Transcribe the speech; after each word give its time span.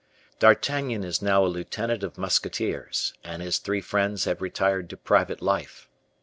D'Artagnan 0.39 1.03
is 1.03 1.21
now 1.21 1.45
a 1.45 1.45
lieutenant 1.45 2.01
of 2.01 2.17
musketeers, 2.17 3.13
and 3.23 3.43
his 3.43 3.59
three 3.59 3.81
friends 3.81 4.23
have 4.25 4.41
retired 4.41 4.89
to 4.89 4.97
private 4.97 5.43
life. 5.43 5.87